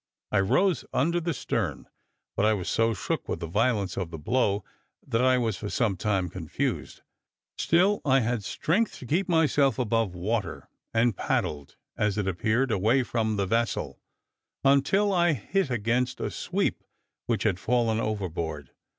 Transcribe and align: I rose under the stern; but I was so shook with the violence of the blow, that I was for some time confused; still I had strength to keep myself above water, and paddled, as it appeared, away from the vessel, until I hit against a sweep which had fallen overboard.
I 0.31 0.39
rose 0.39 0.83
under 0.93 1.21
the 1.21 1.31
stern; 1.31 1.87
but 2.35 2.43
I 2.43 2.53
was 2.55 2.67
so 2.67 2.95
shook 2.95 3.29
with 3.29 3.39
the 3.39 3.45
violence 3.45 3.97
of 3.97 4.09
the 4.09 4.17
blow, 4.17 4.63
that 5.05 5.21
I 5.21 5.37
was 5.37 5.57
for 5.57 5.69
some 5.69 5.95
time 5.95 6.27
confused; 6.27 7.03
still 7.59 8.01
I 8.03 8.21
had 8.21 8.43
strength 8.43 8.97
to 8.97 9.05
keep 9.05 9.29
myself 9.29 9.77
above 9.77 10.15
water, 10.15 10.67
and 10.91 11.15
paddled, 11.15 11.75
as 11.97 12.17
it 12.17 12.27
appeared, 12.27 12.71
away 12.71 13.03
from 13.03 13.35
the 13.35 13.45
vessel, 13.45 13.99
until 14.63 15.13
I 15.13 15.33
hit 15.33 15.69
against 15.69 16.19
a 16.19 16.31
sweep 16.31 16.83
which 17.27 17.43
had 17.43 17.59
fallen 17.59 17.99
overboard. 17.99 18.71